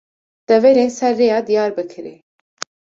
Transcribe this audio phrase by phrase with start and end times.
[0.49, 2.15] Deverên Ser Rêya Diyarbekirê